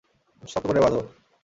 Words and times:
শক্ত 0.43 0.65
করে 0.67 0.79
বাঁধো! 0.83 0.99